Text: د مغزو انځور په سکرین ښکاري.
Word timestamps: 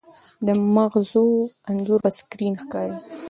د 0.45 0.47
مغزو 0.75 1.25
انځور 1.69 1.99
په 2.05 2.11
سکرین 2.17 2.53
ښکاري. 2.63 2.97